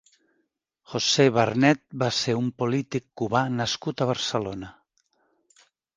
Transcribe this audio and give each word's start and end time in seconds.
José 0.93 1.25
Barnet 1.35 1.83
va 2.03 2.09
ser 2.21 2.35
un 2.39 2.47
polític 2.63 3.05
cubà 3.23 3.45
nascut 3.61 4.03
a 4.03 4.09
Barcelona. 4.13 4.71